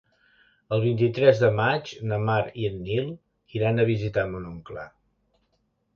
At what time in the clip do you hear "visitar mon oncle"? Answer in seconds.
3.93-4.91